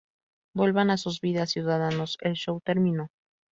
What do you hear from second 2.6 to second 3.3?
terminó.